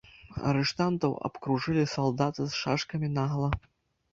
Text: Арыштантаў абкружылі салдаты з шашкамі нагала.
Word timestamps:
Арыштантаў 0.51 1.11
абкружылі 1.29 1.83
салдаты 1.95 2.41
з 2.55 2.63
шашкамі 2.63 3.07
нагала. 3.19 3.51